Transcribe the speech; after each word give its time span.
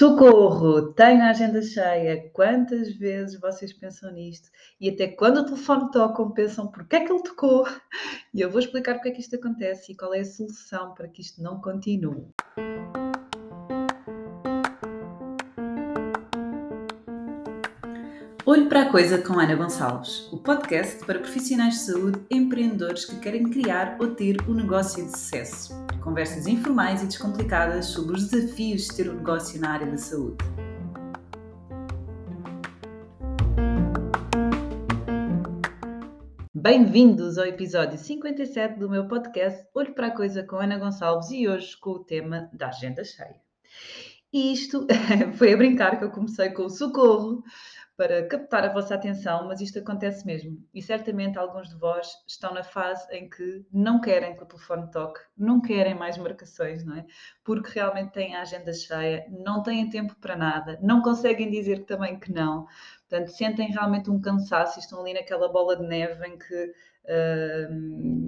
Socorro! 0.00 0.94
Tenho 0.94 1.20
a 1.20 1.28
agenda 1.28 1.60
cheia. 1.60 2.30
Quantas 2.32 2.90
vezes 2.94 3.38
vocês 3.38 3.70
pensam 3.70 4.10
nisto? 4.10 4.48
E 4.80 4.88
até 4.88 5.08
quando 5.08 5.40
o 5.40 5.44
telefone 5.44 5.90
toca, 5.90 6.24
pensam 6.30 6.68
porque 6.68 6.96
é 6.96 7.04
que 7.04 7.12
ele 7.12 7.22
tocou? 7.22 7.66
E 8.32 8.40
eu 8.40 8.50
vou 8.50 8.60
explicar 8.60 8.94
porque 8.94 9.10
é 9.10 9.12
que 9.12 9.20
isto 9.20 9.36
acontece 9.36 9.92
e 9.92 9.94
qual 9.94 10.14
é 10.14 10.20
a 10.20 10.24
solução 10.24 10.94
para 10.94 11.06
que 11.06 11.20
isto 11.20 11.42
não 11.42 11.60
continue. 11.60 12.28
Olho 18.50 18.68
para 18.68 18.82
a 18.82 18.90
Coisa 18.90 19.16
com 19.16 19.38
Ana 19.38 19.54
Gonçalves, 19.54 20.28
o 20.32 20.36
podcast 20.36 21.06
para 21.06 21.20
profissionais 21.20 21.74
de 21.74 21.80
saúde 21.82 22.20
empreendedores 22.28 23.04
que 23.04 23.16
querem 23.20 23.48
criar 23.48 23.96
ou 24.00 24.12
ter 24.12 24.38
um 24.48 24.54
negócio 24.54 25.04
de 25.04 25.12
sucesso. 25.12 25.72
Conversas 26.02 26.48
informais 26.48 27.00
e 27.00 27.06
descomplicadas 27.06 27.86
sobre 27.86 28.16
os 28.16 28.28
desafios 28.28 28.88
de 28.88 28.96
ter 28.96 29.08
um 29.08 29.14
negócio 29.14 29.60
na 29.60 29.70
área 29.70 29.86
da 29.86 29.96
saúde. 29.96 30.44
Bem-vindos 36.52 37.38
ao 37.38 37.46
episódio 37.46 37.96
57 37.96 38.80
do 38.80 38.90
meu 38.90 39.06
podcast 39.06 39.64
Olho 39.72 39.94
para 39.94 40.08
a 40.08 40.16
Coisa 40.16 40.42
com 40.42 40.56
Ana 40.56 40.76
Gonçalves 40.76 41.30
e 41.30 41.46
hoje 41.46 41.78
com 41.78 41.90
o 41.90 42.04
tema 42.04 42.50
da 42.52 42.70
agenda 42.70 43.04
cheia. 43.04 43.36
E 44.32 44.52
isto 44.52 44.86
foi 45.38 45.52
a 45.52 45.56
brincar 45.56 45.98
que 45.98 46.04
eu 46.04 46.10
comecei 46.10 46.50
com 46.50 46.64
o 46.64 46.70
socorro, 46.70 47.42
para 48.00 48.26
captar 48.26 48.64
a 48.64 48.72
vossa 48.72 48.94
atenção, 48.94 49.46
mas 49.46 49.60
isto 49.60 49.78
acontece 49.78 50.24
mesmo. 50.24 50.56
E 50.72 50.80
certamente 50.80 51.38
alguns 51.38 51.68
de 51.68 51.76
vós 51.76 52.08
estão 52.26 52.54
na 52.54 52.62
fase 52.62 53.06
em 53.14 53.28
que 53.28 53.62
não 53.70 54.00
querem 54.00 54.34
que 54.34 54.42
o 54.42 54.46
telefone 54.46 54.90
toque, 54.90 55.20
não 55.36 55.60
querem 55.60 55.94
mais 55.94 56.16
marcações, 56.16 56.82
não 56.82 56.96
é? 56.96 57.04
Porque 57.44 57.78
realmente 57.78 58.12
têm 58.12 58.34
a 58.34 58.40
agenda 58.40 58.72
cheia, 58.72 59.26
não 59.28 59.62
têm 59.62 59.90
tempo 59.90 60.16
para 60.18 60.34
nada, 60.34 60.78
não 60.80 61.02
conseguem 61.02 61.50
dizer 61.50 61.84
também 61.84 62.18
que 62.18 62.32
não. 62.32 62.66
Portanto, 63.06 63.32
sentem 63.32 63.70
realmente 63.70 64.08
um 64.08 64.18
cansaço 64.18 64.78
e 64.78 64.82
estão 64.82 65.02
ali 65.02 65.12
naquela 65.12 65.52
bola 65.52 65.76
de 65.76 65.86
neve 65.86 66.26
em 66.26 66.38
que 66.38 66.64
uh, 66.64 67.70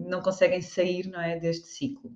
não 0.07 0.21
conseguem 0.21 0.61
sair 0.61 1.09
não 1.09 1.19
é, 1.19 1.39
deste 1.41 1.69
ciclo. 1.69 2.13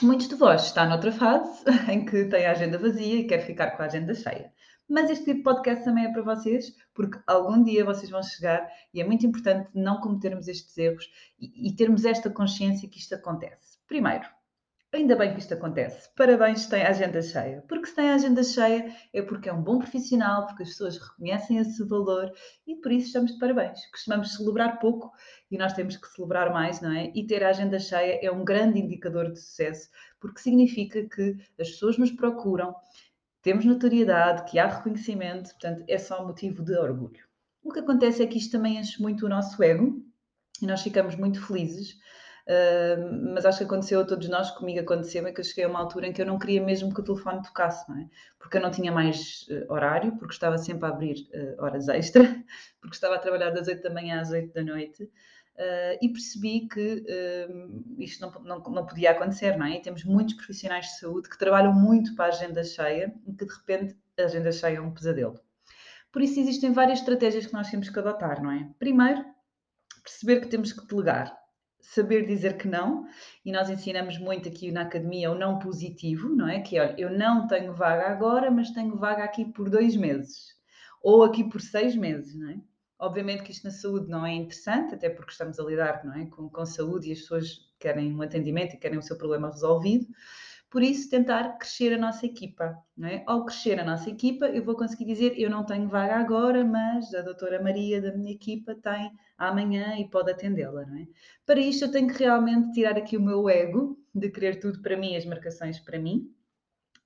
Muitos 0.00 0.28
de 0.28 0.36
vós 0.36 0.66
estão 0.66 0.88
noutra 0.88 1.10
fase 1.10 1.64
em 1.90 2.04
que 2.04 2.26
têm 2.26 2.46
a 2.46 2.52
agenda 2.52 2.78
vazia 2.78 3.16
e 3.16 3.26
quer 3.26 3.40
ficar 3.40 3.72
com 3.72 3.82
a 3.82 3.86
agenda 3.86 4.14
cheia. 4.14 4.52
Mas 4.88 5.10
este 5.10 5.26
tipo 5.26 5.38
de 5.38 5.42
podcast 5.42 5.84
também 5.84 6.06
é 6.06 6.12
para 6.12 6.22
vocês, 6.22 6.74
porque 6.94 7.18
algum 7.26 7.62
dia 7.62 7.84
vocês 7.84 8.10
vão 8.10 8.22
chegar 8.22 8.66
e 8.94 9.00
é 9.00 9.04
muito 9.04 9.26
importante 9.26 9.68
não 9.74 10.00
cometermos 10.00 10.48
estes 10.48 10.76
erros 10.78 11.10
e, 11.38 11.68
e 11.68 11.76
termos 11.76 12.04
esta 12.04 12.30
consciência 12.30 12.88
que 12.88 12.98
isto 12.98 13.14
acontece. 13.14 13.78
Primeiro, 13.86 14.26
ainda 14.90 15.14
bem 15.14 15.34
que 15.34 15.40
isto 15.40 15.52
acontece. 15.52 16.08
Parabéns 16.16 16.60
se 16.60 16.70
tem 16.70 16.82
a 16.82 16.88
agenda 16.88 17.20
cheia. 17.20 17.62
Porque 17.68 17.86
se 17.86 17.94
tem 17.94 18.08
a 18.08 18.14
agenda 18.14 18.42
cheia 18.42 18.94
é 19.12 19.20
porque 19.20 19.48
é 19.48 19.52
um 19.52 19.62
bom 19.62 19.78
profissional, 19.78 20.46
porque 20.46 20.62
as 20.62 20.70
pessoas 20.70 20.98
reconhecem 20.98 21.58
esse 21.58 21.84
valor 21.84 22.32
e 22.66 22.74
por 22.76 22.90
isso 22.90 23.08
estamos 23.08 23.32
de 23.32 23.38
parabéns. 23.38 23.78
Costumamos 23.90 24.34
celebrar 24.34 24.78
pouco 24.78 25.12
e 25.50 25.58
nós 25.58 25.74
temos 25.74 25.96
que 25.96 26.08
celebrar 26.08 26.50
mais, 26.52 26.80
não 26.80 26.92
é? 26.92 27.12
E 27.14 27.26
ter 27.26 27.44
a 27.44 27.50
agenda 27.50 27.78
cheia 27.78 28.18
é 28.22 28.30
um 28.30 28.44
grande 28.44 28.80
indicador 28.80 29.30
de 29.30 29.38
sucesso, 29.38 29.90
porque 30.18 30.40
significa 30.40 31.06
que 31.06 31.36
as 31.60 31.68
pessoas 31.68 31.98
nos 31.98 32.10
procuram 32.10 32.74
temos 33.48 33.64
notoriedade, 33.64 34.44
que 34.50 34.58
há 34.58 34.66
reconhecimento, 34.66 35.48
portanto, 35.52 35.82
é 35.88 35.96
só 35.96 36.22
motivo 36.22 36.62
de 36.62 36.76
orgulho. 36.76 37.26
O 37.64 37.72
que 37.72 37.78
acontece 37.78 38.22
é 38.22 38.26
que 38.26 38.36
isto 38.36 38.52
também 38.52 38.76
enche 38.76 39.00
muito 39.00 39.24
o 39.24 39.28
nosso 39.28 39.62
ego 39.62 40.04
e 40.60 40.66
nós 40.66 40.82
ficamos 40.82 41.16
muito 41.16 41.40
felizes, 41.46 41.92
uh, 42.46 43.32
mas 43.32 43.46
acho 43.46 43.56
que 43.56 43.64
aconteceu 43.64 44.00
a 44.00 44.04
todos 44.04 44.28
nós, 44.28 44.50
comigo 44.50 44.80
aconteceu, 44.80 45.26
é 45.26 45.32
que 45.32 45.40
eu 45.40 45.44
cheguei 45.44 45.64
a 45.64 45.68
uma 45.68 45.78
altura 45.78 46.08
em 46.08 46.12
que 46.12 46.20
eu 46.20 46.26
não 46.26 46.38
queria 46.38 46.62
mesmo 46.62 46.92
que 46.92 47.00
o 47.00 47.02
telefone 47.02 47.40
tocasse, 47.42 47.88
não 47.88 47.96
é? 47.98 48.06
Porque 48.38 48.58
eu 48.58 48.60
não 48.60 48.70
tinha 48.70 48.92
mais 48.92 49.46
uh, 49.48 49.72
horário, 49.72 50.14
porque 50.18 50.34
estava 50.34 50.58
sempre 50.58 50.84
a 50.84 50.90
abrir 50.90 51.16
uh, 51.32 51.64
horas 51.64 51.88
extra, 51.88 52.24
porque 52.82 52.96
estava 52.96 53.14
a 53.14 53.18
trabalhar 53.18 53.48
das 53.48 53.66
8 53.66 53.82
da 53.82 53.88
manhã 53.88 54.20
às 54.20 54.30
8 54.30 54.52
da 54.52 54.62
noite. 54.62 55.10
Uh, 55.58 55.98
e 56.00 56.08
percebi 56.08 56.68
que 56.68 57.04
uh, 57.04 57.94
isto 57.98 58.20
não, 58.20 58.30
não, 58.44 58.62
não, 58.62 58.86
podia 58.86 59.10
acontecer, 59.10 59.56
não 59.56 59.66
é? 59.66 59.76
E 59.76 59.82
temos 59.82 60.04
muitos 60.04 60.34
profissionais 60.34 60.86
de 60.86 61.00
saúde 61.00 61.28
que 61.28 61.36
trabalham 61.36 61.74
muito 61.74 62.14
para 62.14 62.26
a 62.26 62.28
agenda 62.28 62.62
cheia 62.62 63.12
e 63.26 63.32
que 63.32 63.44
de 63.44 63.52
repente 63.52 63.96
a 64.16 64.22
agenda 64.22 64.52
cheia 64.52 64.76
é 64.76 64.80
um 64.80 64.94
pesadelo. 64.94 65.40
Por 66.12 66.22
isso 66.22 66.38
existem 66.38 66.72
várias 66.72 67.00
estratégias 67.00 67.46
que 67.46 67.52
nós 67.52 67.68
temos 67.68 67.90
que 67.90 67.98
adotar, 67.98 68.40
não 68.40 68.52
é? 68.52 68.70
Primeiro, 68.78 69.24
perceber 70.02 70.40
que 70.40 70.46
temos 70.46 70.72
que 70.72 70.86
delegar, 70.86 71.36
saber 71.80 72.26
dizer 72.26 72.56
que 72.56 72.68
não, 72.68 73.06
e 73.44 73.52
nós 73.52 73.68
ensinamos 73.68 74.18
muito 74.18 74.48
aqui 74.48 74.70
na 74.70 74.82
academia 74.82 75.30
o 75.30 75.34
não 75.34 75.58
positivo, 75.58 76.28
não 76.28 76.48
é? 76.48 76.60
Que 76.60 76.78
olha, 76.78 76.94
eu 76.98 77.10
não 77.10 77.46
tenho 77.46 77.74
vaga 77.74 78.08
agora, 78.08 78.50
mas 78.50 78.70
tenho 78.70 78.96
vaga 78.96 79.24
aqui 79.24 79.44
por 79.44 79.68
dois 79.68 79.96
meses, 79.96 80.54
ou 81.02 81.22
aqui 81.22 81.44
por 81.48 81.60
seis 81.60 81.94
meses, 81.94 82.34
não 82.36 82.50
é? 82.50 82.60
Obviamente 82.98 83.42
que 83.42 83.52
isto 83.52 83.64
na 83.64 83.70
saúde 83.70 84.08
não 84.08 84.26
é 84.26 84.32
interessante, 84.34 84.94
até 84.94 85.08
porque 85.08 85.32
estamos 85.32 85.58
a 85.58 85.64
lidar 85.64 86.04
não 86.04 86.14
é, 86.14 86.26
com, 86.26 86.48
com 86.48 86.66
saúde 86.66 87.08
e 87.08 87.12
as 87.12 87.20
pessoas 87.20 87.68
querem 87.78 88.12
um 88.12 88.22
atendimento 88.22 88.74
e 88.74 88.78
querem 88.78 88.98
o 88.98 89.02
seu 89.02 89.16
problema 89.16 89.50
resolvido. 89.50 90.06
Por 90.70 90.82
isso, 90.82 91.08
tentar 91.08 91.56
crescer 91.56 91.94
a 91.94 91.98
nossa 91.98 92.26
equipa. 92.26 92.76
Não 92.96 93.08
é? 93.08 93.22
Ao 93.26 93.44
crescer 93.44 93.80
a 93.80 93.84
nossa 93.84 94.10
equipa, 94.10 94.46
eu 94.46 94.62
vou 94.62 94.76
conseguir 94.76 95.06
dizer: 95.06 95.32
eu 95.38 95.48
não 95.48 95.64
tenho 95.64 95.88
vaga 95.88 96.16
agora, 96.16 96.62
mas 96.64 97.14
a 97.14 97.22
doutora 97.22 97.62
Maria 97.62 98.02
da 98.02 98.14
minha 98.14 98.32
equipa 98.32 98.74
tem 98.74 99.10
amanhã 99.38 99.96
e 99.98 100.10
pode 100.10 100.30
atendê-la. 100.30 100.82
É? 100.82 101.06
Para 101.46 101.60
isto, 101.60 101.86
eu 101.86 101.90
tenho 101.90 102.08
que 102.08 102.18
realmente 102.18 102.72
tirar 102.72 102.98
aqui 102.98 103.16
o 103.16 103.22
meu 103.22 103.48
ego 103.48 103.98
de 104.14 104.28
querer 104.30 104.60
tudo 104.60 104.82
para 104.82 104.96
mim, 104.96 105.16
as 105.16 105.24
marcações 105.24 105.78
para 105.78 105.98
mim, 105.98 106.30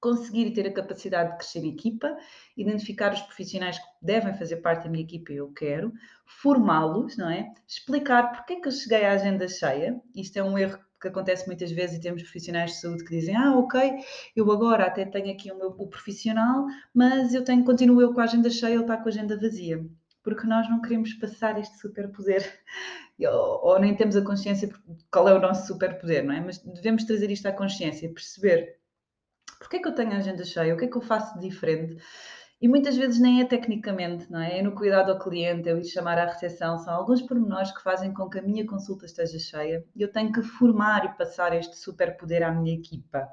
conseguir 0.02 0.50
ter 0.50 0.66
a 0.66 0.72
capacidade 0.72 1.30
de 1.30 1.36
crescer 1.38 1.64
equipa, 1.64 2.18
identificar 2.56 3.14
os 3.14 3.22
profissionais 3.22 3.78
que 3.78 3.84
devem 4.02 4.34
fazer 4.34 4.56
parte 4.56 4.82
da 4.82 4.90
minha 4.90 5.04
equipa 5.04 5.32
e 5.32 5.36
eu 5.36 5.52
quero, 5.52 5.92
formá-los, 6.26 7.16
não 7.16 7.30
é? 7.30 7.54
Explicar 7.66 8.32
porque 8.32 8.54
é 8.54 8.60
que 8.60 8.66
eu 8.66 8.72
cheguei 8.72 9.04
à 9.04 9.12
agenda 9.12 9.46
cheia. 9.46 9.98
Isto 10.14 10.38
é 10.38 10.42
um 10.42 10.58
erro 10.58 10.76
que 11.00 11.06
acontece 11.06 11.46
muitas 11.46 11.70
vezes 11.70 11.96
e 11.96 12.00
temos 12.00 12.20
profissionais 12.22 12.72
de 12.72 12.80
saúde 12.80 13.04
que 13.04 13.16
dizem: 13.16 13.36
Ah, 13.36 13.56
ok, 13.56 13.92
eu 14.34 14.50
agora 14.50 14.86
até 14.86 15.04
tenho 15.04 15.32
aqui 15.32 15.52
o 15.52 15.56
meu 15.56 15.68
o 15.68 15.86
profissional, 15.86 16.66
mas 16.92 17.32
eu 17.32 17.44
tenho, 17.44 17.64
continuo 17.64 18.02
eu 18.02 18.12
com 18.12 18.20
a 18.20 18.24
agenda 18.24 18.50
cheia, 18.50 18.74
ele 18.74 18.82
está 18.82 18.96
com 18.96 19.08
a 19.08 19.08
agenda 19.08 19.38
vazia. 19.38 19.86
Porque 20.24 20.46
nós 20.48 20.68
não 20.68 20.82
queremos 20.82 21.14
passar 21.14 21.58
este 21.60 21.78
superpoder, 21.78 22.42
ou, 23.20 23.66
ou 23.66 23.78
nem 23.78 23.94
temos 23.94 24.16
a 24.16 24.22
consciência 24.22 24.66
de 24.66 24.74
qual 25.12 25.28
é 25.28 25.34
o 25.34 25.40
nosso 25.40 25.68
superpoder, 25.68 26.24
não 26.24 26.34
é? 26.34 26.40
Mas 26.40 26.58
devemos 26.58 27.04
trazer 27.04 27.30
isto 27.30 27.46
à 27.46 27.52
consciência, 27.52 28.12
perceber 28.12 28.81
porque 29.62 29.76
é 29.76 29.80
que 29.80 29.88
eu 29.88 29.94
tenho 29.94 30.12
a 30.12 30.16
agenda 30.16 30.44
cheia? 30.44 30.74
O 30.74 30.76
que 30.76 30.84
é 30.84 30.88
que 30.88 30.96
eu 30.96 31.00
faço 31.00 31.38
de 31.38 31.48
diferente? 31.48 31.96
E 32.60 32.68
muitas 32.68 32.96
vezes 32.96 33.20
nem 33.20 33.40
é 33.40 33.44
tecnicamente, 33.44 34.30
não 34.30 34.40
é? 34.40 34.58
É 34.58 34.62
no 34.62 34.72
cuidado 34.72 35.10
ao 35.10 35.18
cliente, 35.18 35.68
eu 35.68 35.78
ir 35.78 35.84
chamar 35.84 36.16
à 36.18 36.26
recepção, 36.26 36.78
são 36.78 36.94
alguns 36.94 37.20
pormenores 37.22 37.72
que 37.72 37.82
fazem 37.82 38.12
com 38.14 38.28
que 38.30 38.38
a 38.38 38.42
minha 38.42 38.64
consulta 38.64 39.04
esteja 39.04 39.38
cheia 39.38 39.84
e 39.96 40.02
eu 40.02 40.12
tenho 40.12 40.30
que 40.30 40.42
formar 40.42 41.04
e 41.04 41.16
passar 41.16 41.56
este 41.56 41.76
superpoder 41.76 42.42
à 42.44 42.52
minha 42.52 42.74
equipa 42.74 43.28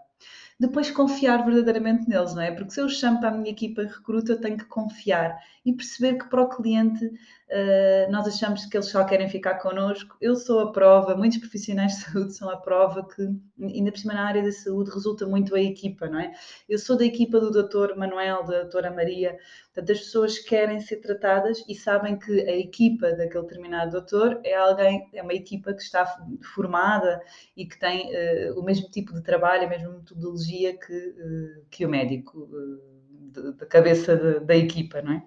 depois 0.59 0.91
confiar 0.91 1.45
verdadeiramente 1.45 2.09
neles, 2.09 2.35
não 2.35 2.41
é? 2.41 2.51
Porque 2.51 2.73
se 2.73 2.81
eu 2.81 2.89
chamo 2.89 3.19
para 3.19 3.29
a 3.29 3.31
minha 3.31 3.49
equipa 3.49 3.83
recruta, 3.83 4.33
eu 4.33 4.41
tenho 4.41 4.57
que 4.57 4.65
confiar 4.65 5.39
e 5.65 5.73
perceber 5.73 6.17
que 6.17 6.29
para 6.29 6.41
o 6.41 6.49
cliente 6.49 7.05
uh, 7.05 8.11
nós 8.11 8.27
achamos 8.27 8.65
que 8.65 8.75
eles 8.75 8.87
só 8.87 9.03
querem 9.05 9.29
ficar 9.29 9.55
connosco. 9.55 10.17
Eu 10.19 10.35
sou 10.35 10.59
a 10.59 10.71
prova, 10.71 11.15
muitos 11.15 11.37
profissionais 11.37 11.93
de 11.95 12.01
saúde 12.03 12.33
são 12.33 12.49
a 12.49 12.57
prova 12.57 13.07
que, 13.07 13.21
ainda 13.61 13.91
por 13.91 13.99
cima 13.99 14.13
na 14.13 14.25
área 14.25 14.43
da 14.43 14.51
saúde, 14.51 14.91
resulta 14.91 15.25
muito 15.25 15.55
a 15.55 15.61
equipa, 15.61 16.07
não 16.07 16.19
é? 16.19 16.33
Eu 16.67 16.77
sou 16.77 16.97
da 16.97 17.05
equipa 17.05 17.39
do 17.39 17.51
Dr. 17.51 17.95
Manuel, 17.95 18.43
da 18.43 18.61
doutora 18.61 18.91
Maria, 18.91 19.37
portanto, 19.73 19.91
as 19.91 19.99
pessoas 19.99 20.39
querem 20.39 20.79
ser 20.79 20.97
tratadas 20.97 21.63
e 21.67 21.75
sabem 21.75 22.17
que 22.17 22.41
a 22.41 22.57
equipa 22.57 23.13
daquele 23.13 23.43
determinado 23.43 23.91
doutor 23.91 24.39
é 24.43 24.55
alguém, 24.55 25.09
é 25.13 25.21
uma 25.21 25.33
equipa 25.33 25.73
que 25.73 25.81
está 25.81 26.05
formada 26.53 27.21
e 27.55 27.65
que 27.65 27.77
tem 27.79 28.09
uh, 28.09 28.59
o 28.59 28.63
mesmo 28.63 28.89
tipo 28.89 29.13
de 29.13 29.21
trabalho, 29.21 29.65
a 29.65 29.69
mesma 29.69 29.89
metodologia 29.89 30.48
que, 30.57 30.93
eh, 30.93 31.61
que 31.69 31.85
o 31.85 31.89
médico 31.89 32.49
eh, 32.53 33.51
da 33.57 33.65
cabeça 33.65 34.15
de, 34.15 34.39
da 34.41 34.55
equipa, 34.55 35.01
não 35.01 35.13
é? 35.13 35.23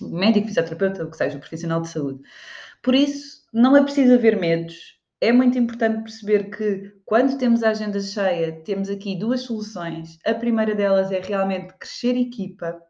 O 0.00 0.08
médico, 0.08 0.48
fisioterapeuta, 0.48 1.04
o 1.04 1.10
que 1.10 1.16
seja, 1.16 1.36
o 1.36 1.40
profissional 1.40 1.80
de 1.80 1.88
saúde. 1.88 2.20
Por 2.82 2.94
isso, 2.94 3.42
não 3.52 3.76
é 3.76 3.82
preciso 3.82 4.14
haver 4.14 4.38
medos. 4.38 4.98
É 5.20 5.32
muito 5.32 5.58
importante 5.58 6.02
perceber 6.02 6.50
que 6.50 6.92
quando 7.04 7.38
temos 7.38 7.62
a 7.62 7.70
agenda 7.70 8.00
cheia, 8.00 8.52
temos 8.62 8.88
aqui 8.88 9.18
duas 9.18 9.42
soluções. 9.42 10.18
A 10.24 10.34
primeira 10.34 10.74
delas 10.74 11.10
é 11.10 11.20
realmente 11.20 11.74
crescer 11.78 12.16
equipa, 12.16 12.80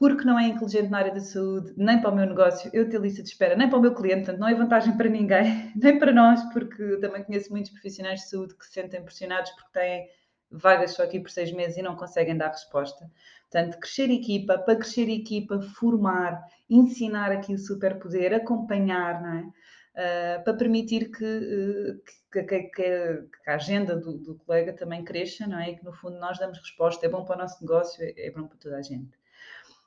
porque 0.00 0.24
não 0.24 0.38
é 0.38 0.46
inteligente 0.48 0.88
na 0.88 0.96
área 0.96 1.12
da 1.12 1.20
saúde, 1.20 1.74
nem 1.76 2.00
para 2.00 2.10
o 2.10 2.16
meu 2.16 2.24
negócio, 2.24 2.70
eu 2.72 2.88
ter 2.88 2.98
lista 2.98 3.22
de 3.22 3.28
espera, 3.28 3.54
nem 3.54 3.68
para 3.68 3.78
o 3.78 3.82
meu 3.82 3.94
cliente, 3.94 4.24
portanto, 4.24 4.40
não 4.40 4.48
é 4.48 4.54
vantagem 4.54 4.96
para 4.96 5.10
ninguém, 5.10 5.70
nem 5.76 5.98
para 5.98 6.10
nós, 6.10 6.42
porque 6.54 6.96
também 6.96 7.22
conheço 7.22 7.50
muitos 7.50 7.70
profissionais 7.70 8.20
de 8.20 8.30
saúde 8.30 8.56
que 8.56 8.64
se 8.64 8.72
sentem 8.72 9.04
pressionados 9.04 9.50
porque 9.50 9.78
têm 9.78 10.08
vagas 10.50 10.92
só 10.92 11.02
aqui 11.02 11.20
por 11.20 11.30
seis 11.30 11.52
meses 11.52 11.76
e 11.76 11.82
não 11.82 11.96
conseguem 11.96 12.36
dar 12.36 12.48
resposta. 12.48 13.10
Portanto, 13.50 13.78
crescer 13.78 14.10
equipa, 14.10 14.58
para 14.58 14.76
crescer 14.76 15.08
equipa, 15.08 15.60
formar, 15.60 16.44
ensinar 16.68 17.32
aqui 17.32 17.54
o 17.54 17.58
superpoder, 17.58 18.34
acompanhar, 18.34 19.22
não 19.22 19.32
é? 19.34 19.52
uh, 19.94 20.44
para 20.44 20.54
permitir 20.54 21.10
que, 21.10 21.24
uh, 21.24 22.00
que, 22.32 22.42
que, 22.42 22.62
que, 22.64 23.50
a 23.50 23.54
agenda 23.54 23.96
do, 23.96 24.18
do, 24.18 24.34
colega 24.36 24.72
também 24.72 25.04
cresça, 25.04 25.46
não 25.46 25.58
é? 25.58 25.70
E 25.70 25.76
que 25.76 25.84
no 25.84 25.92
fundo 25.92 26.18
nós 26.18 26.38
damos 26.38 26.58
resposta, 26.58 27.04
é 27.06 27.08
bom 27.08 27.24
para 27.24 27.36
o 27.36 27.38
nosso 27.38 27.60
negócio, 27.60 28.02
é, 28.02 28.26
é 28.26 28.30
bom 28.30 28.46
para 28.46 28.58
toda 28.58 28.76
a 28.76 28.82
gente. 28.82 29.18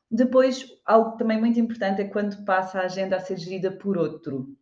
Depois, 0.10 0.68
algo 0.86 1.18
também 1.18 1.39
muito 1.39 1.60
importante 1.60 2.01
é 2.01 2.07
quando 2.07 2.44
passa 2.45 2.80
a 2.80 2.86
agenda 2.86 3.15
a 3.15 3.19
ser 3.19 3.38
gerida 3.38 3.71
por 3.71 3.98
outro. 3.98 4.56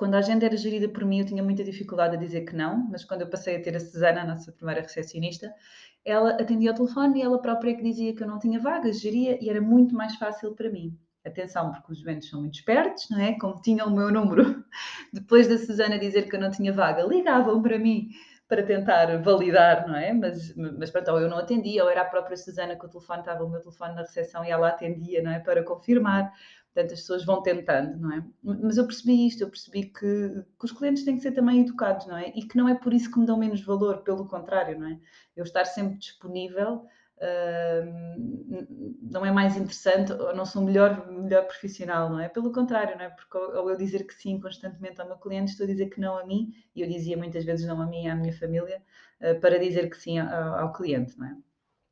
Quando 0.00 0.14
a 0.14 0.18
agenda 0.20 0.46
era 0.46 0.56
gerida 0.56 0.88
por 0.88 1.04
mim, 1.04 1.18
eu 1.18 1.26
tinha 1.26 1.42
muita 1.42 1.62
dificuldade 1.62 2.16
a 2.16 2.18
dizer 2.18 2.46
que 2.46 2.56
não, 2.56 2.88
mas 2.90 3.04
quando 3.04 3.20
eu 3.20 3.28
passei 3.28 3.56
a 3.56 3.62
ter 3.62 3.76
a 3.76 3.80
Susana, 3.80 4.22
a 4.22 4.24
nossa 4.24 4.50
primeira 4.50 4.80
recepcionista, 4.80 5.54
ela 6.02 6.30
atendia 6.40 6.70
ao 6.70 6.74
telefone 6.74 7.18
e 7.18 7.22
ela 7.22 7.38
própria 7.38 7.76
que 7.76 7.82
dizia 7.82 8.16
que 8.16 8.22
eu 8.22 8.26
não 8.26 8.38
tinha 8.38 8.58
vagas, 8.58 8.98
geria 8.98 9.36
e 9.44 9.50
era 9.50 9.60
muito 9.60 9.94
mais 9.94 10.16
fácil 10.16 10.54
para 10.54 10.70
mim. 10.70 10.98
Atenção, 11.22 11.70
porque 11.72 11.92
os 11.92 12.02
doentes 12.02 12.30
são 12.30 12.40
muito 12.40 12.54
espertos, 12.54 13.10
não 13.10 13.20
é? 13.20 13.38
Como 13.38 13.60
tinham 13.60 13.88
o 13.88 13.94
meu 13.94 14.10
número, 14.10 14.64
depois 15.12 15.46
da 15.46 15.58
Susana 15.58 15.98
dizer 15.98 16.30
que 16.30 16.34
eu 16.34 16.40
não 16.40 16.50
tinha 16.50 16.72
vaga, 16.72 17.02
ligavam 17.02 17.60
para 17.60 17.78
mim 17.78 18.08
para 18.50 18.64
tentar 18.64 19.16
validar, 19.22 19.86
não 19.86 19.94
é? 19.94 20.12
Mas, 20.12 20.52
mas 20.56 20.90
pronto, 20.90 21.12
ou 21.12 21.20
eu 21.20 21.28
não 21.28 21.38
atendia, 21.38 21.84
ou 21.84 21.88
era 21.88 22.00
a 22.02 22.04
própria 22.04 22.36
Susana 22.36 22.74
que 22.74 22.84
o 22.84 22.88
telefone 22.88 23.20
estava 23.20 23.44
o 23.44 23.48
meu 23.48 23.60
telefone 23.60 23.94
na 23.94 24.00
recepção 24.00 24.44
e 24.44 24.50
ela 24.50 24.68
atendia, 24.68 25.22
não 25.22 25.30
é? 25.30 25.38
Para 25.38 25.62
confirmar. 25.62 26.32
Portanto, 26.74 26.94
as 26.94 27.00
pessoas 27.00 27.24
vão 27.24 27.42
tentando, 27.42 27.96
não 27.96 28.12
é? 28.12 28.24
Mas 28.42 28.76
eu 28.76 28.86
percebi 28.86 29.28
isto, 29.28 29.42
eu 29.42 29.48
percebi 29.48 29.84
que, 29.84 30.44
que, 30.58 30.64
os 30.64 30.72
clientes 30.72 31.04
têm 31.04 31.14
que 31.14 31.22
ser 31.22 31.30
também 31.30 31.60
educados, 31.60 32.08
não 32.08 32.16
é? 32.16 32.32
E 32.34 32.42
que 32.42 32.56
não 32.56 32.68
é 32.68 32.74
por 32.74 32.92
isso 32.92 33.08
que 33.08 33.20
me 33.20 33.26
dão 33.26 33.38
menos 33.38 33.62
valor, 33.62 33.98
pelo 33.98 34.26
contrário, 34.26 34.78
não 34.78 34.88
é? 34.88 34.98
Eu 35.36 35.44
estar 35.44 35.64
sempre 35.64 35.96
disponível 35.98 36.84
uh, 37.20 38.90
não 39.02 39.24
é 39.24 39.32
mais 39.32 39.56
interessante 39.56 40.12
ou 40.12 40.34
não 40.34 40.44
sou 40.44 40.62
melhor, 40.62 41.08
melhor 41.10 41.46
profissional, 41.46 42.08
não 42.10 42.20
é? 42.20 42.28
Pelo 42.28 42.52
contrário, 42.52 42.96
não 42.96 43.04
é? 43.04 43.10
Porque 43.10 43.36
ao, 43.36 43.68
eu 43.68 43.76
dizer 43.76 44.06
que 44.06 44.14
sim 44.14 44.40
constantemente 44.40 45.00
ao 45.00 45.06
meu 45.06 45.16
cliente, 45.16 45.52
estou 45.52 45.64
a 45.64 45.68
dizer 45.68 45.90
que 45.90 46.00
não 46.00 46.16
a 46.18 46.24
mim, 46.24 46.52
e 46.74 46.80
eu 46.80 46.88
dizia 46.88 47.16
muitas 47.16 47.44
vezes 47.44 47.66
não 47.66 47.80
a 47.80 47.86
mim 47.86 48.04
e 48.04 48.08
à 48.08 48.14
minha 48.14 48.32
família, 48.32 48.82
uh, 49.20 49.40
para 49.40 49.58
dizer 49.58 49.90
que 49.90 49.96
sim 49.96 50.18
ao, 50.18 50.54
ao 50.54 50.72
cliente, 50.72 51.18
não 51.18 51.26
é? 51.26 51.36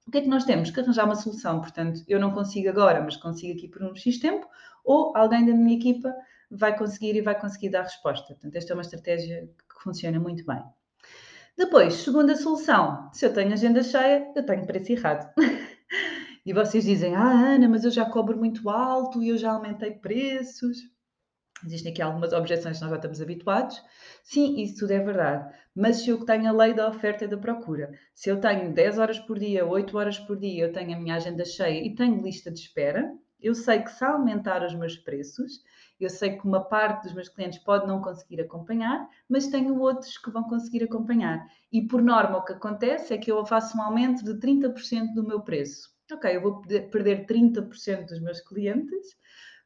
O 0.07 0.11
que 0.11 0.19
é 0.19 0.21
que 0.23 0.29
nós 0.29 0.45
temos? 0.45 0.71
Que 0.71 0.81
arranjar 0.81 1.05
uma 1.05 1.15
solução. 1.15 1.61
Portanto, 1.61 2.01
eu 2.09 2.19
não 2.19 2.33
consigo 2.33 2.71
agora, 2.71 3.03
mas 3.03 3.17
consigo 3.17 3.53
aqui 3.59 3.69
por 3.69 3.83
um 3.83 3.95
X 3.95 4.19
tempo, 4.19 4.49
ou 4.83 5.15
alguém 5.15 5.45
da 5.45 5.53
minha 5.53 5.77
equipa 5.77 6.15
vai 6.51 6.77
conseguir 6.77 7.15
e 7.15 7.21
vai 7.21 7.39
conseguir 7.39 7.69
dar 7.69 7.83
resposta. 7.83 8.27
Portanto, 8.29 8.57
esta 8.57 8.73
é 8.73 8.75
uma 8.75 8.83
estratégia 8.83 9.47
que 9.47 9.83
funciona 9.83 10.19
muito 10.19 10.47
bem. 10.47 10.63
Depois, 11.59 11.95
segunda 11.95 12.37
solução, 12.37 13.11
se 13.13 13.27
eu 13.27 13.35
tenho 13.35 13.53
agenda 13.53 13.83
cheia, 13.83 14.31
eu 14.37 14.47
tenho 14.47 14.65
preço 14.65 14.93
errado. 14.93 15.29
e 16.47 16.53
vocês 16.53 16.85
dizem, 16.85 17.17
ah, 17.17 17.55
Ana, 17.57 17.69
mas 17.69 17.83
eu 17.83 17.91
já 17.91 18.05
cobro 18.05 18.39
muito 18.39 18.71
alto 18.71 19.21
e 19.21 19.31
eu 19.31 19.37
já 19.37 19.51
aumentei 19.51 19.91
preços. 19.91 20.79
Existem 21.67 21.91
aqui 21.91 22.01
algumas 22.01 22.33
objeções 22.33 22.81
nós 22.81 22.91
já 22.91 22.95
estamos 22.95 23.21
habituados. 23.21 23.83
Sim, 24.23 24.61
isso 24.63 24.79
tudo 24.79 24.93
é 24.93 25.01
verdade. 25.01 25.53
Mas 25.75 25.97
se 25.97 26.11
eu 26.11 26.25
tenho 26.25 26.49
a 26.49 26.53
lei 26.53 26.73
da 26.75 26.89
oferta 26.89 27.25
e 27.25 27.29
da 27.29 27.37
procura, 27.37 27.91
se 28.15 28.31
eu 28.31 28.41
tenho 28.41 28.73
10 28.73 28.97
horas 28.97 29.19
por 29.19 29.37
dia, 29.37 29.67
8 29.67 29.99
horas 29.99 30.17
por 30.17 30.39
dia, 30.39 30.65
eu 30.65 30.73
tenho 30.73 30.97
a 30.97 31.01
minha 31.01 31.17
agenda 31.17 31.45
cheia 31.45 31.85
e 31.85 31.93
tenho 31.93 32.23
lista 32.23 32.53
de 32.53 32.61
espera, 32.61 33.13
eu 33.41 33.53
sei 33.53 33.83
que 33.83 33.91
se 33.91 34.05
aumentar 34.05 34.65
os 34.65 34.77
meus 34.77 34.97
preços, 34.97 35.61
eu 36.01 36.11
sei 36.11 36.37
que 36.37 36.47
uma 36.47 36.65
parte 36.65 37.05
dos 37.05 37.13
meus 37.13 37.29
clientes 37.29 37.59
pode 37.59 37.87
não 37.87 38.01
conseguir 38.01 38.41
acompanhar, 38.41 39.09
mas 39.29 39.49
tenho 39.49 39.79
outros 39.79 40.17
que 40.19 40.31
vão 40.31 40.45
conseguir 40.45 40.85
acompanhar. 40.85 41.47
E 41.73 41.83
por 41.83 42.01
norma, 42.03 42.39
o 42.39 42.45
que 42.45 42.53
acontece 42.53 43.13
é 43.13 43.19
que 43.19 43.31
eu 43.31 43.45
faço 43.45 43.77
um 43.77 43.83
aumento 43.83 44.25
de 44.25 44.35
30% 44.35 45.15
do 45.15 45.27
meu 45.27 45.41
preço. 45.41 45.91
Ok, 46.11 46.35
eu 46.35 46.41
vou 46.41 46.63
perder 46.63 47.27
30% 47.27 48.07
dos 48.07 48.21
meus 48.21 48.41
clientes, 48.41 49.17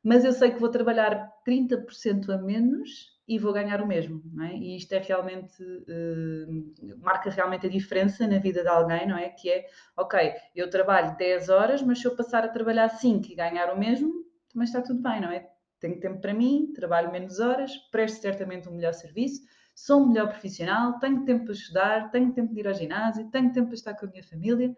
mas 0.03 0.25
eu 0.25 0.33
sei 0.33 0.51
que 0.51 0.59
vou 0.59 0.69
trabalhar 0.69 1.31
30% 1.47 2.31
a 2.31 2.39
menos 2.39 3.13
e 3.29 3.39
vou 3.39 3.53
ganhar 3.53 3.81
o 3.81 3.87
mesmo, 3.87 4.21
não 4.33 4.45
é? 4.45 4.55
E 4.55 4.77
isto 4.77 4.93
é 4.93 4.99
realmente, 4.99 5.63
uh, 5.63 6.99
marca 6.99 7.31
realmente 7.31 7.67
a 7.67 7.71
diferença 7.71 8.27
na 8.27 8.39
vida 8.39 8.63
de 8.63 8.69
alguém, 8.69 9.07
não 9.07 9.17
é? 9.17 9.29
Que 9.29 9.49
é, 9.49 9.67
ok, 9.97 10.33
eu 10.57 10.69
trabalho 10.69 11.17
10 11.17 11.49
horas, 11.49 11.83
mas 11.83 12.01
se 12.01 12.07
eu 12.07 12.17
passar 12.17 12.45
a 12.45 12.49
trabalhar 12.49 12.89
5 12.89 13.31
e 13.31 13.35
ganhar 13.37 13.73
o 13.73 13.79
mesmo, 13.79 14.13
também 14.53 14.67
está 14.67 14.83
tudo 14.83 15.01
bem, 15.01 15.21
não 15.21 15.31
é? 15.31 15.49
Tenho 15.83 15.99
tempo 15.99 16.21
para 16.21 16.33
mim, 16.33 16.73
trabalho 16.73 17.11
menos 17.11 17.41
horas, 17.41 17.77
presto 17.91 18.23
certamente 18.23 18.69
um 18.69 18.77
melhor 18.77 18.95
serviço, 18.95 19.43
sou 19.75 20.01
um 20.01 20.11
melhor 20.11 20.29
profissional, 20.29 20.97
tenho 21.01 21.25
tempo 21.25 21.47
para 21.47 21.55
estudar, 21.55 22.11
tenho 22.13 22.33
tempo 22.33 22.55
de 22.55 22.61
ir 22.61 22.69
ao 22.69 22.73
ginásio, 22.73 23.29
tenho 23.33 23.53
tempo 23.53 23.67
para 23.67 23.75
estar 23.75 23.95
com 23.95 24.07
a 24.07 24.09
minha 24.09 24.23
família, 24.23 24.77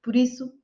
por 0.00 0.14
isso 0.14 0.56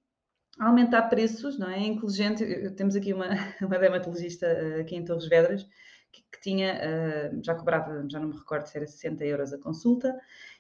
aumentar 0.57 1.03
preços, 1.09 1.59
não 1.59 1.69
é? 1.69 1.81
é 1.81 1.87
inteligente. 1.89 2.71
Temos 2.77 2.95
aqui 2.95 3.13
uma, 3.13 3.27
uma 3.61 3.77
dermatologista 3.77 4.47
eh, 4.47 4.83
aqui 4.83 4.95
em 4.95 5.05
Torres 5.05 5.27
Vedras 5.27 5.67
que, 6.13 6.23
que 6.31 6.41
tinha, 6.41 6.75
uh, 6.75 7.45
já 7.45 7.55
cobrava, 7.57 8.07
já 8.09 8.21
não 8.21 8.29
me 8.29 8.37
recordo 8.37 8.67
se 8.67 8.77
era 8.77 8.87
60 8.87 9.25
euros 9.25 9.53
a 9.53 9.59
consulta, 9.59 10.17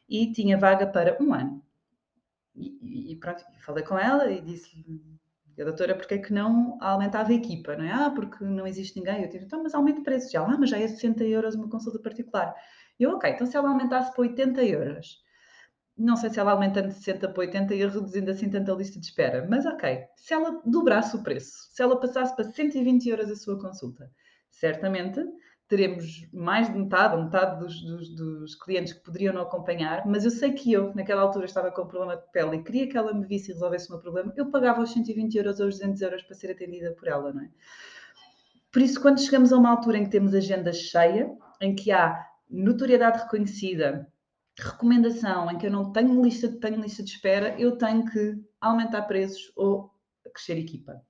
e 0.08 0.32
tinha 0.32 0.58
vaga 0.58 0.84
para 0.84 1.16
um 1.22 1.32
ano. 1.32 1.62
E, 2.56 3.12
e 3.12 3.16
pronto, 3.16 3.44
falei 3.60 3.84
com 3.84 3.96
ela 3.96 4.32
e 4.32 4.40
disse-lhe, 4.40 5.00
a 5.62 5.66
doutora, 5.66 5.94
porque 5.94 6.14
é 6.14 6.18
que 6.18 6.32
não 6.32 6.78
aumentava 6.80 7.30
a 7.30 7.34
equipa, 7.34 7.76
não 7.76 7.84
é? 7.84 7.92
Ah, 7.92 8.10
porque 8.10 8.44
não 8.44 8.66
existe 8.66 8.98
ninguém. 8.98 9.22
Eu 9.22 9.28
disse, 9.28 9.44
então, 9.44 9.62
mas 9.62 9.74
aumente 9.74 10.00
o 10.00 10.02
preço. 10.04 10.30
Já, 10.30 10.42
ah, 10.42 10.56
mas 10.58 10.70
já 10.70 10.78
é 10.78 10.86
60 10.86 11.24
euros 11.24 11.54
uma 11.54 11.68
consulta 11.68 11.98
particular. 11.98 12.54
Eu, 12.98 13.12
ok, 13.12 13.30
então 13.30 13.46
se 13.46 13.56
ela 13.56 13.68
aumentasse 13.68 14.12
para 14.12 14.22
80 14.22 14.64
euros, 14.64 15.22
não 15.96 16.16
sei 16.16 16.30
se 16.30 16.40
ela 16.40 16.52
aumentando 16.52 16.88
de 16.88 16.94
60 16.94 17.28
para 17.28 17.40
80 17.40 17.74
ia 17.74 17.88
reduzindo 17.88 18.30
assim 18.30 18.48
tanta 18.48 18.72
lista 18.72 18.98
de 18.98 19.06
espera, 19.06 19.46
mas 19.48 19.66
ok, 19.66 20.04
se 20.16 20.34
ela 20.34 20.60
dobrasse 20.64 21.16
o 21.16 21.22
preço, 21.22 21.52
se 21.72 21.82
ela 21.82 21.98
passasse 21.98 22.34
para 22.34 22.44
120 22.44 23.08
euros 23.08 23.30
a 23.30 23.36
sua 23.36 23.60
consulta, 23.60 24.10
certamente 24.50 25.20
teremos 25.68 26.28
mais 26.32 26.70
de 26.70 26.78
metade, 26.78 27.16
metade 27.16 27.58
dos, 27.58 27.80
dos, 27.82 28.08
dos, 28.14 28.54
clientes 28.54 28.92
que 28.92 29.02
poderiam 29.02 29.32
não 29.32 29.42
acompanhar, 29.42 30.06
mas 30.06 30.24
eu 30.24 30.30
sei 30.30 30.52
que 30.52 30.72
eu, 30.72 30.94
naquela 30.94 31.22
altura, 31.22 31.46
estava 31.46 31.70
com 31.70 31.82
um 31.82 31.86
problema 31.86 32.16
de 32.16 32.30
pele 32.30 32.56
e 32.56 32.62
queria 32.62 32.88
que 32.88 32.96
ela 32.96 33.14
me 33.14 33.26
visse 33.26 33.50
e 33.50 33.54
resolvesse 33.54 33.88
o 33.88 33.92
meu 33.92 34.00
problema, 34.00 34.32
eu 34.36 34.50
pagava 34.50 34.82
os 34.82 34.92
120 34.92 35.34
euros 35.34 35.60
ou 35.60 35.68
os 35.68 35.78
200 35.78 36.02
euros 36.02 36.22
para 36.22 36.34
ser 36.34 36.50
atendida 36.50 36.92
por 36.92 37.08
ela, 37.08 37.32
não 37.32 37.42
é? 37.42 37.50
Por 38.70 38.82
isso, 38.82 39.00
quando 39.00 39.20
chegamos 39.20 39.52
a 39.52 39.58
uma 39.58 39.70
altura 39.70 39.98
em 39.98 40.04
que 40.04 40.10
temos 40.10 40.34
agenda 40.34 40.72
cheia, 40.72 41.30
em 41.60 41.74
que 41.74 41.90
há 41.90 42.22
notoriedade 42.50 43.22
reconhecida, 43.22 44.10
recomendação, 44.58 45.50
em 45.50 45.58
que 45.58 45.66
eu 45.66 45.70
não 45.70 45.92
tenho 45.92 46.22
lista, 46.22 46.48
tenho 46.48 46.80
lista 46.80 47.02
de 47.02 47.10
espera, 47.10 47.58
eu 47.58 47.76
tenho 47.76 48.04
que 48.04 48.38
aumentar 48.60 49.02
preços 49.02 49.52
ou 49.56 49.90
crescer 50.32 50.58
equipa 50.58 51.02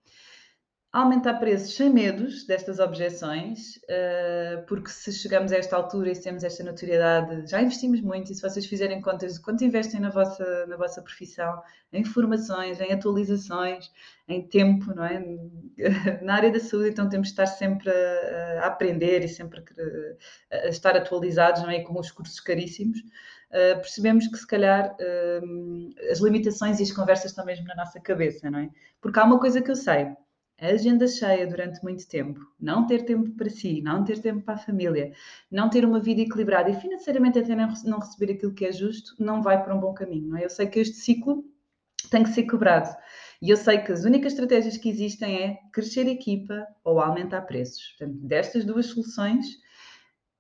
aumentar 0.93 1.35
preços 1.35 1.75
sem 1.75 1.89
medos 1.89 2.45
destas 2.45 2.79
objeções, 2.79 3.77
uh, 3.77 4.67
porque 4.69 4.91
se 4.91 5.11
chegamos 5.11 5.51
a 5.51 5.57
esta 5.57 5.75
altura 5.75 6.11
e 6.11 6.21
temos 6.21 6.45
esta 6.45 6.63
notoriedade, 6.63 7.51
já 7.51 7.63
investimos 7.63 8.03
muito 8.03 8.31
e 8.31 8.35
se 8.35 8.43
vocês 8.43 8.67
fizerem 8.67 9.01
contas 9.01 9.35
de 9.35 9.41
quanto 9.41 9.65
investem 9.65 10.01
na 10.01 10.11
vossa, 10.11 10.67
na 10.67 10.77
vossa 10.77 11.01
profissão, 11.01 11.63
em 11.95 12.05
formações, 12.05 12.79
em 12.79 12.93
atualizações, 12.93 13.91
em 14.29 14.47
tempo, 14.47 14.95
não 14.95 15.05
é? 15.05 15.25
Na 16.23 16.35
área 16.35 16.53
da 16.53 16.61
saúde, 16.61 16.91
então 16.91 17.09
temos 17.09 17.29
de 17.29 17.33
estar 17.33 17.47
sempre 17.47 17.91
a, 17.91 18.67
aprender 18.67 19.25
e 19.25 19.29
sempre 19.29 19.61
a, 20.51 20.57
a, 20.57 20.69
estar 20.69 20.95
atualizados, 20.95 21.63
não 21.63 21.71
é? 21.71 21.81
com 21.81 21.99
os 21.99 22.11
cursos 22.11 22.39
caríssimos. 22.39 22.99
Uh, 22.99 23.77
percebemos 23.81 24.27
que 24.29 24.37
se 24.37 24.47
calhar 24.47 24.95
uh, 24.95 26.11
as 26.11 26.21
limitações 26.21 26.81
e 26.81 26.83
as 26.83 26.93
conversas 26.93 27.31
estão 27.31 27.45
mesmo 27.45 27.67
na 27.67 27.77
nossa 27.77 28.01
cabeça, 28.01 28.51
não 28.51 28.59
é? 28.59 28.71
Porque 29.01 29.19
há 29.19 29.25
uma 29.25 29.39
coisa 29.39 29.61
que 29.61 29.71
eu 29.71 29.77
sei, 29.77 30.15
a 30.61 30.67
agenda 30.69 31.09
cheia 31.09 31.47
durante 31.47 31.83
muito 31.83 32.07
tempo, 32.07 32.41
não 32.61 32.87
ter 32.87 33.05
tempo 33.05 33.31
para 33.33 33.51
si, 33.51 33.81
não 33.83 34.05
ter 34.05 34.21
tempo 34.21 34.43
para 34.43 34.55
a 34.55 34.59
família, 34.59 35.13
não 35.51 35.69
ter 35.69 35.85
uma 35.85 35.99
vida 35.99 36.21
equilibrada 36.21 36.71
e 36.71 36.81
financeiramente 36.81 37.39
até 37.39 37.57
não 37.57 37.99
receber 37.99 38.33
aquilo 38.33 38.55
que 38.55 38.65
é 38.65 38.73
justo, 38.73 39.15
não 39.19 39.43
vai 39.43 39.63
para 39.63 39.75
um 39.75 39.81
bom 39.81 39.93
caminho. 39.93 40.29
Não 40.29 40.37
é? 40.37 40.45
Eu 40.45 40.51
sei 40.51 40.67
que 40.67 40.79
este 40.79 40.97
ciclo 40.97 41.45
tem 42.11 42.23
que 42.23 42.31
ser 42.31 42.45
quebrado. 42.45 42.95
E 43.41 43.51
eu 43.51 43.57
sei 43.57 43.79
que 43.79 43.91
as 43.91 44.05
únicas 44.05 44.33
estratégias 44.33 44.77
que 44.77 44.89
existem 44.89 45.43
é 45.43 45.59
crescer 45.73 46.07
equipa 46.07 46.65
ou 46.85 47.01
aumentar 47.01 47.43
preços. 47.43 47.97
Portanto, 47.99 48.19
destas 48.21 48.65
duas 48.65 48.87
soluções, 48.87 49.47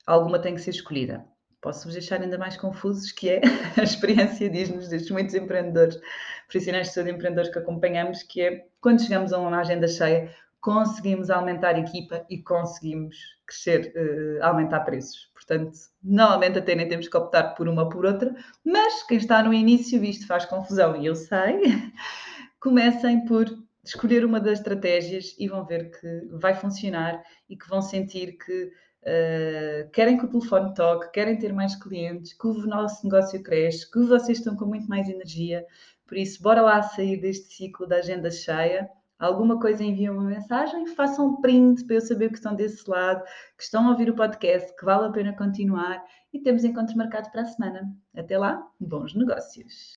alguma 0.06 0.38
tem 0.38 0.54
que 0.54 0.60
ser 0.60 0.70
escolhida 0.70 1.31
posso-vos 1.62 1.94
deixar 1.94 2.20
ainda 2.20 2.36
mais 2.36 2.56
confusos, 2.56 3.10
que 3.12 3.30
é 3.30 3.40
a 3.80 3.82
experiência 3.82 4.50
diz-nos 4.50 4.88
destes 4.88 5.10
muitos 5.10 5.34
empreendedores, 5.34 5.98
profissionais 6.46 6.88
de 6.88 6.92
saúde 6.92 7.12
empreendedores 7.12 7.50
que 7.50 7.58
acompanhamos, 7.58 8.22
que 8.22 8.42
é 8.42 8.66
quando 8.80 9.00
chegamos 9.00 9.32
a 9.32 9.38
uma 9.38 9.58
agenda 9.58 9.88
cheia, 9.88 10.34
conseguimos 10.60 11.30
aumentar 11.30 11.76
a 11.76 11.78
equipa 11.78 12.26
e 12.28 12.42
conseguimos 12.42 13.16
crescer, 13.46 13.92
uh, 13.96 14.44
aumentar 14.44 14.80
preços. 14.80 15.30
Portanto, 15.34 15.72
normalmente 16.02 16.58
até 16.58 16.74
nem 16.74 16.88
temos 16.88 17.08
que 17.08 17.16
optar 17.16 17.54
por 17.54 17.68
uma 17.68 17.84
ou 17.84 17.88
por 17.88 18.04
outra, 18.04 18.34
mas 18.64 19.02
quem 19.04 19.16
está 19.16 19.42
no 19.42 19.54
início, 19.54 20.04
isto 20.04 20.26
faz 20.26 20.44
confusão 20.44 20.96
e 21.00 21.06
eu 21.06 21.16
sei, 21.16 21.62
comecem 22.60 23.24
por 23.24 23.46
escolher 23.84 24.24
uma 24.24 24.38
das 24.38 24.58
estratégias 24.58 25.34
e 25.38 25.48
vão 25.48 25.64
ver 25.64 25.90
que 25.90 26.28
vai 26.38 26.54
funcionar 26.54 27.22
e 27.48 27.56
que 27.56 27.68
vão 27.68 27.82
sentir 27.82 28.36
que 28.38 28.70
Uh, 29.02 29.90
querem 29.90 30.16
que 30.16 30.24
o 30.24 30.28
telefone 30.28 30.74
toque, 30.74 31.10
querem 31.10 31.36
ter 31.36 31.52
mais 31.52 31.74
clientes, 31.74 32.32
que 32.32 32.46
o 32.46 32.54
nosso 32.66 33.04
negócio 33.04 33.42
cresce, 33.42 33.90
que 33.90 34.00
vocês 34.04 34.38
estão 34.38 34.54
com 34.54 34.66
muito 34.66 34.88
mais 34.88 35.08
energia. 35.08 35.66
Por 36.06 36.16
isso, 36.16 36.42
bora 36.42 36.62
lá 36.62 36.82
sair 36.82 37.20
deste 37.20 37.52
ciclo 37.52 37.86
da 37.86 37.96
agenda 37.96 38.30
cheia, 38.30 38.88
alguma 39.18 39.58
coisa, 39.58 39.82
enviam 39.82 40.16
uma 40.16 40.28
mensagem, 40.28 40.86
façam 40.88 41.28
um 41.28 41.40
print 41.40 41.84
para 41.84 41.96
eu 41.96 42.00
saber 42.00 42.28
que 42.28 42.36
estão 42.36 42.54
desse 42.54 42.88
lado, 42.88 43.24
que 43.56 43.64
estão 43.64 43.86
a 43.86 43.90
ouvir 43.90 44.10
o 44.10 44.14
podcast, 44.14 44.74
que 44.76 44.84
vale 44.84 45.06
a 45.06 45.10
pena 45.10 45.36
continuar 45.36 46.04
e 46.32 46.40
temos 46.40 46.64
encontro 46.64 46.96
marcado 46.96 47.30
para 47.30 47.42
a 47.42 47.46
semana. 47.46 47.92
Até 48.16 48.38
lá, 48.38 48.64
bons 48.80 49.14
negócios! 49.14 49.96